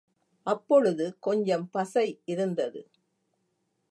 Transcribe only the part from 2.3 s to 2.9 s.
இருந்தது.